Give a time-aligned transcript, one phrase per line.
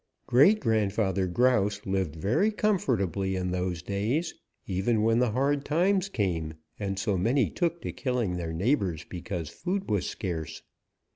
[0.25, 4.33] "Great grandfather Grouse lived very comfortably in those days,
[4.65, 9.49] even when the hard times came and so many took to killing their neighbors because
[9.49, 10.63] food was scarce.